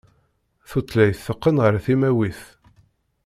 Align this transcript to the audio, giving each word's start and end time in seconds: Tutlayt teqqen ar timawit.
Tutlayt 0.69 1.19
teqqen 1.25 1.57
ar 1.65 1.75
timawit. 1.85 2.41